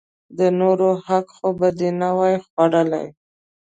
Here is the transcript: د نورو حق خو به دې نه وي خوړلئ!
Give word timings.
د 0.37 0.39
نورو 0.59 0.89
حق 1.07 1.27
خو 1.37 1.49
به 1.59 1.69
دې 1.79 1.89
نه 2.01 2.09
وي 2.17 2.35
خوړلئ! 2.45 3.07